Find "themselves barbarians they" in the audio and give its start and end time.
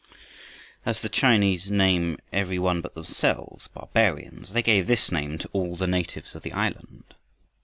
2.95-4.63